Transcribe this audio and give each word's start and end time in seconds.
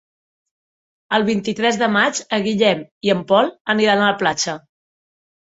El 1.17 1.25
vint-i-tres 1.27 1.77
de 1.81 1.89
maig 1.97 2.23
en 2.39 2.47
Guillem 2.49 2.81
i 3.09 3.13
en 3.17 3.23
Pol 3.33 3.53
aniran 3.77 4.03
a 4.03 4.09
la 4.13 4.19
platja. 4.25 4.59